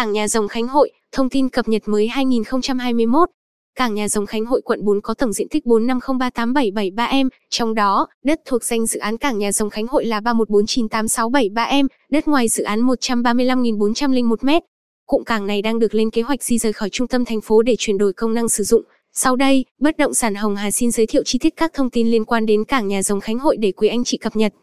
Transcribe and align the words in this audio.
Cảng 0.00 0.12
Nhà 0.12 0.28
Rồng 0.28 0.48
Khánh 0.48 0.66
Hội, 0.66 0.90
thông 1.12 1.28
tin 1.28 1.48
cập 1.48 1.68
nhật 1.68 1.82
mới 1.86 2.08
2021. 2.08 3.28
Cảng 3.74 3.94
Nhà 3.94 4.08
Rồng 4.08 4.26
Khánh 4.26 4.46
Hội 4.46 4.60
quận 4.64 4.84
4 4.84 5.00
có 5.00 5.14
tổng 5.14 5.32
diện 5.32 5.48
tích 5.50 5.64
450387773 5.66 7.24
m, 7.24 7.28
trong 7.50 7.74
đó, 7.74 8.06
đất 8.24 8.40
thuộc 8.46 8.64
danh 8.64 8.86
dự 8.86 9.00
án 9.00 9.16
Cảng 9.16 9.38
Nhà 9.38 9.52
Rồng 9.52 9.70
Khánh 9.70 9.86
Hội 9.86 10.04
là 10.04 10.20
314986773 10.20 11.82
m, 11.82 11.86
đất 12.10 12.28
ngoài 12.28 12.48
dự 12.48 12.62
án 12.62 12.80
135.401 12.80 14.36
m. 14.42 14.48
Cụm 15.06 15.24
cảng 15.24 15.46
này 15.46 15.62
đang 15.62 15.78
được 15.78 15.94
lên 15.94 16.10
kế 16.10 16.22
hoạch 16.22 16.42
di 16.42 16.58
rời 16.58 16.72
khỏi 16.72 16.90
trung 16.90 17.08
tâm 17.08 17.24
thành 17.24 17.40
phố 17.40 17.62
để 17.62 17.74
chuyển 17.78 17.98
đổi 17.98 18.12
công 18.12 18.34
năng 18.34 18.48
sử 18.48 18.64
dụng. 18.64 18.82
Sau 19.12 19.36
đây, 19.36 19.64
bất 19.78 19.96
động 19.96 20.14
sản 20.14 20.34
Hồng 20.34 20.56
Hà 20.56 20.70
xin 20.70 20.90
giới 20.90 21.06
thiệu 21.06 21.22
chi 21.24 21.38
tiết 21.38 21.56
các 21.56 21.72
thông 21.74 21.90
tin 21.90 22.10
liên 22.10 22.24
quan 22.24 22.46
đến 22.46 22.64
Cảng 22.64 22.88
Nhà 22.88 23.02
Rồng 23.02 23.20
Khánh 23.20 23.38
Hội 23.38 23.56
để 23.56 23.72
quý 23.72 23.88
anh 23.88 24.04
chị 24.04 24.18
cập 24.18 24.36
nhật. 24.36 24.54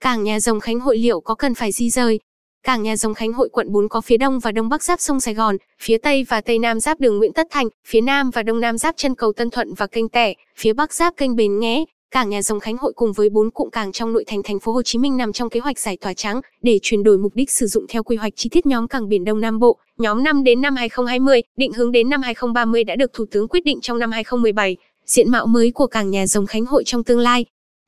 Cảng 0.00 0.24
Nhà 0.24 0.40
Rồng 0.40 0.60
Khánh 0.60 0.80
Hội 0.80 0.98
liệu 0.98 1.20
có 1.20 1.34
cần 1.34 1.54
phải 1.54 1.72
di 1.72 1.90
rời? 1.90 2.18
Cảng 2.66 2.82
Nhà 2.82 2.96
Rồng 2.96 3.14
Khánh 3.14 3.32
Hội 3.32 3.48
quận 3.52 3.72
4 3.72 3.88
có 3.88 4.00
phía 4.00 4.16
đông 4.16 4.38
và 4.38 4.52
đông 4.52 4.68
bắc 4.68 4.82
giáp 4.82 5.00
sông 5.00 5.20
Sài 5.20 5.34
Gòn, 5.34 5.56
phía 5.80 5.98
tây 5.98 6.24
và 6.28 6.40
tây 6.40 6.58
nam 6.58 6.80
giáp 6.80 7.00
đường 7.00 7.18
Nguyễn 7.18 7.32
Tất 7.32 7.46
Thành, 7.50 7.68
phía 7.86 8.00
nam 8.00 8.30
và 8.30 8.42
đông 8.42 8.60
nam 8.60 8.78
giáp 8.78 8.96
chân 8.96 9.14
cầu 9.14 9.32
Tân 9.32 9.50
Thuận 9.50 9.74
và 9.74 9.86
kênh 9.86 10.08
Tẻ, 10.08 10.34
phía 10.56 10.72
bắc 10.72 10.92
giáp 10.92 11.16
kênh 11.16 11.36
Bến 11.36 11.58
Nghé. 11.58 11.84
Cảng 12.10 12.28
Nhà 12.28 12.42
Rồng 12.42 12.60
Khánh 12.60 12.76
Hội 12.76 12.92
cùng 12.96 13.12
với 13.12 13.28
4 13.28 13.50
cụm 13.50 13.70
cảng 13.70 13.92
trong 13.92 14.12
nội 14.12 14.24
thành 14.26 14.42
thành 14.42 14.60
phố 14.60 14.72
Hồ 14.72 14.82
Chí 14.82 14.98
Minh 14.98 15.16
nằm 15.16 15.32
trong 15.32 15.50
kế 15.50 15.60
hoạch 15.60 15.78
giải 15.78 15.96
tỏa 15.96 16.14
trắng 16.14 16.40
để 16.62 16.78
chuyển 16.82 17.02
đổi 17.02 17.18
mục 17.18 17.34
đích 17.34 17.50
sử 17.50 17.66
dụng 17.66 17.86
theo 17.88 18.02
quy 18.02 18.16
hoạch 18.16 18.32
chi 18.36 18.48
tiết 18.52 18.66
nhóm 18.66 18.88
cảng 18.88 19.08
biển 19.08 19.24
Đông 19.24 19.40
Nam 19.40 19.58
Bộ, 19.58 19.76
nhóm 19.98 20.24
5 20.24 20.44
đến 20.44 20.60
năm 20.60 20.76
2020, 20.76 21.42
định 21.56 21.72
hướng 21.72 21.92
đến 21.92 22.08
năm 22.08 22.22
2030 22.22 22.84
đã 22.84 22.96
được 22.96 23.12
Thủ 23.12 23.24
tướng 23.30 23.48
quyết 23.48 23.64
định 23.64 23.80
trong 23.80 23.98
năm 23.98 24.10
2017. 24.10 24.76
Diện 25.06 25.30
mạo 25.30 25.46
mới 25.46 25.70
của 25.70 25.86
cảng 25.86 26.10
Nhà 26.10 26.26
Rồng 26.26 26.46
Khánh 26.46 26.64
Hội 26.64 26.84
trong 26.84 27.04
tương 27.04 27.20
lai, 27.20 27.44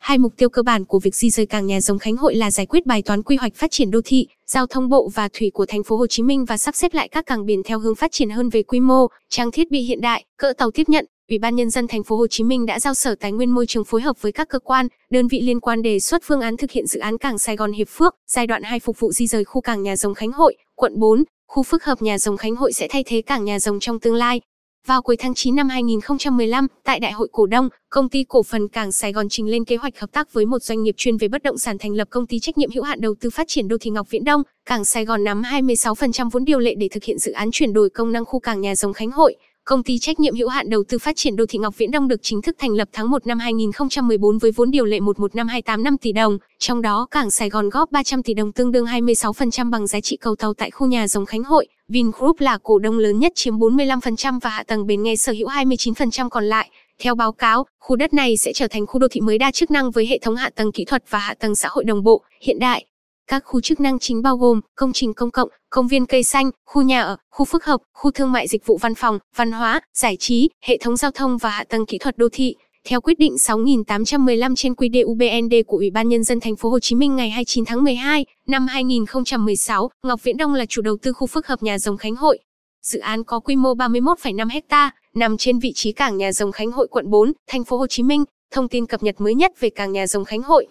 Hai 0.09 0.19
mục 0.19 0.33
tiêu 0.37 0.49
cơ 0.49 0.63
bản 0.63 0.85
của 0.85 0.99
việc 0.99 1.15
di 1.15 1.31
rời 1.31 1.47
cảng 1.47 1.67
nhà 1.67 1.81
giống 1.81 1.99
Khánh 1.99 2.17
Hội 2.17 2.35
là 2.35 2.51
giải 2.51 2.67
quyết 2.67 2.87
bài 2.87 3.03
toán 3.03 3.23
quy 3.23 3.37
hoạch 3.37 3.55
phát 3.55 3.71
triển 3.71 3.91
đô 3.91 4.01
thị, 4.05 4.27
giao 4.47 4.67
thông 4.67 4.89
bộ 4.89 5.11
và 5.15 5.29
thủy 5.29 5.51
của 5.55 5.67
thành 5.67 5.83
phố 5.83 5.97
Hồ 5.97 6.07
Chí 6.07 6.23
Minh 6.23 6.45
và 6.45 6.57
sắp 6.57 6.75
xếp 6.75 6.95
lại 6.95 7.09
các 7.09 7.27
cảng 7.27 7.47
biển 7.47 7.63
theo 7.63 7.79
hướng 7.79 7.95
phát 7.95 8.13
triển 8.13 8.31
hơn 8.31 8.49
về 8.49 8.63
quy 8.63 8.81
mô, 8.81 9.07
trang 9.29 9.51
thiết 9.51 9.71
bị 9.71 9.81
hiện 9.81 10.01
đại, 10.01 10.25
cỡ 10.37 10.53
tàu 10.59 10.71
tiếp 10.71 10.89
nhận. 10.89 11.07
Ủy 11.29 11.39
ban 11.39 11.57
nhân 11.57 11.71
dân 11.71 11.89
thành 11.89 12.03
phố 12.03 12.17
Hồ 12.17 12.27
Chí 12.27 12.45
Minh 12.45 12.67
đã 12.67 12.81
giao 12.81 12.95
Sở 12.95 13.15
Tài 13.15 13.33
nguyên 13.33 13.51
Môi 13.51 13.67
trường 13.67 13.85
phối 13.85 14.01
hợp 14.01 14.23
với 14.23 14.33
các 14.33 14.49
cơ 14.49 14.59
quan, 14.59 14.89
đơn 15.11 15.29
vị 15.29 15.41
liên 15.41 15.61
quan 15.61 15.83
đề 15.83 16.01
xuất 16.01 16.23
phương 16.25 16.41
án 16.41 16.57
thực 16.57 16.71
hiện 16.71 16.87
dự 16.87 17.01
án 17.01 17.19
cảng 17.19 17.39
Sài 17.39 17.57
Gòn 17.57 17.73
Hiệp 17.73 17.89
Phước, 17.89 18.15
giai 18.29 18.47
đoạn 18.47 18.63
2 18.63 18.81
phục 18.81 19.01
vụ 19.01 19.13
di 19.13 19.27
rời 19.27 19.45
khu 19.45 19.61
cảng 19.61 19.83
nhà 19.83 19.97
giống 19.97 20.15
Khánh 20.15 20.33
Hội, 20.33 20.57
quận 20.75 20.93
4. 20.97 21.25
Khu 21.49 21.63
phức 21.63 21.85
hợp 21.85 22.03
nhà 22.03 22.19
giống 22.19 22.37
Khánh 22.37 22.57
Hội 22.57 22.73
sẽ 22.73 22.89
thay 22.91 23.05
thế 23.07 23.23
cảng 23.23 23.45
nhà 23.45 23.59
giống 23.59 23.81
trong 23.81 24.01
tương 24.01 24.15
lai. 24.15 24.41
Vào 24.89 25.03
cuối 25.03 25.17
tháng 25.17 25.35
9 25.35 25.57
năm 25.57 25.69
2015, 25.69 26.67
tại 26.85 27.01
Đại 27.01 27.13
hội 27.13 27.29
cổ 27.33 27.47
đông, 27.47 27.69
công 27.89 28.09
ty 28.09 28.25
cổ 28.29 28.43
phần 28.43 28.69
Cảng 28.69 28.93
Sài 28.93 29.13
Gòn 29.13 29.27
trình 29.31 29.47
lên 29.47 29.65
kế 29.65 29.77
hoạch 29.77 30.01
hợp 30.01 30.13
tác 30.13 30.33
với 30.33 30.47
một 30.47 30.59
doanh 30.63 30.83
nghiệp 30.83 30.95
chuyên 30.97 31.17
về 31.17 31.29
bất 31.29 31.43
động 31.43 31.59
sản 31.59 31.79
thành 31.79 31.93
lập 31.93 32.09
công 32.11 32.27
ty 32.27 32.39
trách 32.39 32.59
nhiệm 32.59 32.71
hữu 32.71 32.83
hạn 32.83 33.01
đầu 33.01 33.15
tư 33.21 33.31
phát 33.31 33.49
triển 33.49 33.69
đô 33.69 33.77
thị 33.81 33.91
Ngọc 33.91 34.11
Viễn 34.11 34.25
Đông. 34.25 34.43
Cảng 34.67 34.85
Sài 34.85 35.05
Gòn 35.05 35.25
nắm 35.25 35.43
26% 35.43 36.31
vốn 36.31 36.45
điều 36.45 36.59
lệ 36.59 36.75
để 36.79 36.89
thực 36.89 37.05
hiện 37.05 37.19
dự 37.19 37.33
án 37.33 37.49
chuyển 37.53 37.73
đổi 37.73 37.91
công 37.91 38.13
năng 38.13 38.25
khu 38.25 38.41
cảng 38.41 38.61
nhà 38.61 38.75
rồng 38.75 38.93
Khánh 38.93 39.11
Hội. 39.11 39.37
Công 39.69 39.83
ty 39.83 39.99
trách 39.99 40.21
nhiệm 40.21 40.35
hữu 40.35 40.49
hạn 40.49 40.71
đầu 40.71 40.85
tư 40.89 40.99
phát 40.99 41.17
triển 41.17 41.37
đô 41.37 41.47
thị 41.49 41.59
Ngọc 41.59 41.79
Viễn 41.79 41.91
Đông 41.91 42.09
được 42.09 42.21
chính 42.23 42.43
thức 42.43 42.57
thành 42.59 42.71
lập 42.71 42.89
tháng 42.93 43.11
1 43.11 43.27
năm 43.27 43.39
2014 43.39 44.39
với 44.39 44.51
vốn 44.51 44.71
điều 44.71 44.85
lệ 44.85 45.01
115285 45.01 45.99
tỷ 45.99 46.13
đồng, 46.13 46.39
trong 46.59 46.83
đó 46.83 47.07
Cảng 47.11 47.31
Sài 47.31 47.51
Gòn 47.51 47.69
góp 47.69 47.93
300 47.93 48.23
tỷ 48.23 48.35
đồng 48.35 48.53
tương 48.53 48.73
đương 48.73 48.87
26% 48.87 49.71
bằng 49.71 49.87
giá 49.87 50.01
trị 50.01 50.17
cầu 50.17 50.37
tàu 50.37 50.55
tại 50.55 50.71
khu 50.71 50.87
nhà 50.87 51.09
rồng 51.09 51.27
Khánh 51.27 51.45
Hội. 51.45 51.67
Vingroup 51.89 52.41
là 52.41 52.59
cổ 52.63 52.79
đông 52.79 52.99
lớn 52.99 53.19
nhất 53.19 53.33
chiếm 53.35 53.55
45% 53.55 54.41
và 54.43 54.51
hạ 54.51 54.63
tầng 54.67 54.87
bến 54.87 55.03
nghe 55.03 55.17
sở 55.17 55.33
hữu 55.33 55.49
29% 55.49 56.29
còn 56.29 56.45
lại. 56.45 56.71
Theo 57.03 57.15
báo 57.15 57.33
cáo, 57.33 57.67
khu 57.79 57.97
đất 57.97 58.15
này 58.15 58.37
sẽ 58.37 58.53
trở 58.55 58.69
thành 58.69 58.87
khu 58.87 59.01
đô 59.01 59.07
thị 59.11 59.21
mới 59.21 59.39
đa 59.39 59.51
chức 59.51 59.71
năng 59.71 59.91
với 59.91 60.07
hệ 60.07 60.19
thống 60.19 60.37
hạ 60.37 60.51
tầng 60.51 60.73
kỹ 60.73 60.85
thuật 60.85 61.05
và 61.11 61.19
hạ 61.19 61.35
tầng 61.35 61.55
xã 61.55 61.69
hội 61.71 61.85
đồng 61.85 62.03
bộ, 62.03 62.23
hiện 62.41 62.59
đại. 62.59 62.85
Các 63.29 63.43
khu 63.45 63.61
chức 63.61 63.81
năng 63.81 63.99
chính 63.99 64.23
bao 64.23 64.37
gồm 64.37 64.61
công 64.75 64.93
trình 64.93 65.15
công 65.15 65.31
cộng, 65.31 65.49
công 65.71 65.89
viên 65.89 66.07
cây 66.07 66.23
xanh, 66.23 66.51
khu 66.67 66.83
nhà 66.83 67.03
ở, 67.03 67.17
khu 67.31 67.45
phức 67.45 67.65
hợp, 67.65 67.81
khu 67.95 68.11
thương 68.11 68.33
mại 68.33 68.49
dịch 68.49 68.67
vụ 68.67 68.77
văn 68.77 68.95
phòng, 68.95 69.19
văn 69.37 69.53
hóa, 69.53 69.81
giải 69.95 70.17
trí, 70.17 70.51
hệ 70.65 70.79
thống 70.79 70.97
giao 70.97 71.11
thông 71.11 71.39
và 71.39 71.51
hạ 71.51 71.65
tầng 71.69 71.87
kỹ 71.87 71.99
thuật 71.99 72.19
đô 72.19 72.29
thị. 72.33 72.55
Theo 72.89 73.01
quyết 73.01 73.19
định 73.19 73.39
6815 73.39 74.55
trên 74.55 74.75
quy 74.75 74.89
đề 74.89 75.03
UBND 75.03 75.55
của 75.67 75.77
Ủy 75.77 75.91
ban 75.91 76.09
nhân 76.09 76.25
dân 76.25 76.41
thành 76.41 76.57
phố 76.57 76.71
Hồ 76.71 76.79
Chí 76.81 76.97
Minh 76.97 77.17
ngày 77.17 77.31
29 77.31 77.65
tháng 77.65 77.85
12 77.85 78.27
năm 78.47 78.67
2016, 78.67 79.91
Ngọc 80.03 80.23
Viễn 80.23 80.37
Đông 80.37 80.55
là 80.55 80.67
chủ 80.67 80.83
đầu 80.83 80.97
tư 81.03 81.13
khu 81.13 81.27
phức 81.27 81.47
hợp 81.47 81.63
nhà 81.63 81.79
rồng 81.79 81.97
Khánh 81.97 82.15
Hội. 82.15 82.39
Dự 82.83 82.99
án 82.99 83.25
có 83.25 83.41
quy 83.41 83.57
mô 83.57 83.75
31,5 83.75 84.61
ha, 84.69 84.91
nằm 85.15 85.37
trên 85.37 85.59
vị 85.59 85.73
trí 85.75 85.93
cảng 85.93 86.17
nhà 86.17 86.33
rồng 86.33 86.53
Khánh 86.53 86.73
Hội 86.73 86.89
quận 86.91 87.11
4, 87.11 87.33
thành 87.47 87.65
phố 87.65 87.77
Hồ 87.77 87.87
Chí 87.87 88.03
Minh. 88.03 88.25
Thông 88.53 88.69
tin 88.69 88.87
cập 88.87 89.03
nhật 89.03 89.21
mới 89.21 89.35
nhất 89.35 89.53
về 89.61 89.71
cảng 89.71 89.93
nhà 89.93 90.07
rồng 90.07 90.25
Khánh 90.25 90.43
Hội. 90.43 90.67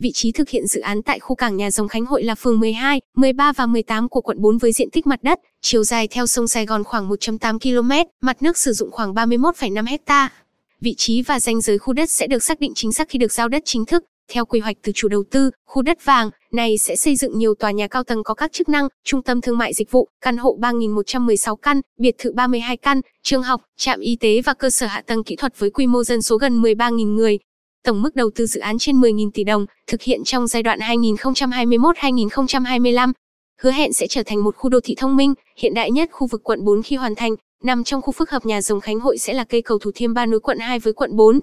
Vị 0.00 0.10
trí 0.14 0.32
thực 0.32 0.48
hiện 0.48 0.66
dự 0.66 0.80
án 0.80 1.02
tại 1.02 1.18
khu 1.18 1.36
cảng 1.36 1.56
nhà 1.56 1.70
rồng 1.70 1.88
Khánh 1.88 2.06
Hội 2.06 2.22
là 2.22 2.34
phường 2.34 2.60
12, 2.60 3.00
13 3.16 3.52
và 3.52 3.66
18 3.66 4.08
của 4.08 4.20
quận 4.20 4.40
4 4.40 4.58
với 4.58 4.72
diện 4.72 4.90
tích 4.90 5.06
mặt 5.06 5.22
đất, 5.22 5.40
chiều 5.60 5.84
dài 5.84 6.08
theo 6.08 6.26
sông 6.26 6.48
Sài 6.48 6.66
Gòn 6.66 6.84
khoảng 6.84 7.08
1.8 7.08 7.58
km, 7.58 8.10
mặt 8.20 8.42
nước 8.42 8.58
sử 8.58 8.72
dụng 8.72 8.90
khoảng 8.90 9.14
31,5 9.14 9.98
ha. 10.06 10.32
Vị 10.80 10.94
trí 10.96 11.22
và 11.22 11.40
danh 11.40 11.60
giới 11.60 11.78
khu 11.78 11.92
đất 11.92 12.10
sẽ 12.10 12.26
được 12.26 12.42
xác 12.42 12.60
định 12.60 12.72
chính 12.74 12.92
xác 12.92 13.08
khi 13.08 13.18
được 13.18 13.32
giao 13.32 13.48
đất 13.48 13.62
chính 13.64 13.86
thức. 13.86 14.04
Theo 14.32 14.44
quy 14.44 14.60
hoạch 14.60 14.76
từ 14.82 14.92
chủ 14.94 15.08
đầu 15.08 15.24
tư, 15.30 15.50
khu 15.66 15.82
đất 15.82 16.04
vàng 16.04 16.30
này 16.52 16.78
sẽ 16.78 16.96
xây 16.96 17.16
dựng 17.16 17.38
nhiều 17.38 17.54
tòa 17.54 17.70
nhà 17.70 17.88
cao 17.88 18.04
tầng 18.04 18.22
có 18.24 18.34
các 18.34 18.52
chức 18.52 18.68
năng, 18.68 18.88
trung 19.04 19.22
tâm 19.22 19.40
thương 19.40 19.58
mại 19.58 19.74
dịch 19.74 19.90
vụ, 19.90 20.08
căn 20.20 20.36
hộ 20.36 20.58
3.116 20.60 21.56
căn, 21.56 21.80
biệt 21.98 22.14
thự 22.18 22.32
32 22.32 22.76
căn, 22.76 23.00
trường 23.22 23.42
học, 23.42 23.62
trạm 23.76 24.00
y 24.00 24.16
tế 24.16 24.40
và 24.40 24.54
cơ 24.54 24.70
sở 24.70 24.86
hạ 24.86 25.02
tầng 25.06 25.24
kỹ 25.24 25.36
thuật 25.36 25.58
với 25.58 25.70
quy 25.70 25.86
mô 25.86 26.04
dân 26.04 26.22
số 26.22 26.36
gần 26.36 26.62
13.000 26.62 27.14
người. 27.14 27.38
Tổng 27.84 28.02
mức 28.02 28.16
đầu 28.16 28.30
tư 28.34 28.46
dự 28.46 28.60
án 28.60 28.78
trên 28.78 29.00
10.000 29.00 29.30
tỷ 29.34 29.44
đồng, 29.44 29.66
thực 29.86 30.02
hiện 30.02 30.24
trong 30.24 30.46
giai 30.46 30.62
đoạn 30.62 30.78
2021-2025. 30.78 33.12
Hứa 33.60 33.70
hẹn 33.70 33.92
sẽ 33.92 34.06
trở 34.06 34.22
thành 34.22 34.44
một 34.44 34.56
khu 34.56 34.70
đô 34.70 34.80
thị 34.84 34.94
thông 34.98 35.16
minh, 35.16 35.34
hiện 35.56 35.74
đại 35.74 35.90
nhất 35.90 36.08
khu 36.12 36.26
vực 36.26 36.40
quận 36.44 36.64
4 36.64 36.82
khi 36.82 36.96
hoàn 36.96 37.14
thành, 37.14 37.34
nằm 37.62 37.84
trong 37.84 38.02
khu 38.02 38.12
phức 38.12 38.30
hợp 38.30 38.46
nhà 38.46 38.62
rồng 38.62 38.80
Khánh 38.80 39.00
Hội 39.00 39.18
sẽ 39.18 39.32
là 39.32 39.44
cây 39.44 39.62
cầu 39.62 39.78
Thủ 39.78 39.90
Thiêm 39.94 40.14
Ba 40.14 40.26
nối 40.26 40.40
quận 40.40 40.58
2 40.58 40.78
với 40.78 40.92
quận 40.92 41.16
4. 41.16 41.40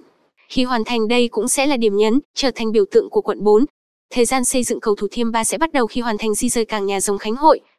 Khi 0.48 0.64
hoàn 0.64 0.84
thành 0.84 1.08
đây 1.08 1.28
cũng 1.28 1.48
sẽ 1.48 1.66
là 1.66 1.76
điểm 1.76 1.96
nhấn, 1.96 2.20
trở 2.34 2.50
thành 2.54 2.72
biểu 2.72 2.84
tượng 2.90 3.10
của 3.10 3.20
quận 3.20 3.44
4. 3.44 3.64
Thời 4.10 4.24
gian 4.24 4.44
xây 4.44 4.64
dựng 4.64 4.80
cầu 4.80 4.94
Thủ 4.94 5.06
Thiêm 5.10 5.30
ba 5.30 5.44
sẽ 5.44 5.58
bắt 5.58 5.72
đầu 5.72 5.86
khi 5.86 6.00
hoàn 6.00 6.18
thành 6.18 6.34
di 6.34 6.48
rời 6.48 6.64
cảng 6.64 6.86
nhà 6.86 7.00
rồng 7.00 7.18
Khánh 7.18 7.36
Hội. 7.36 7.60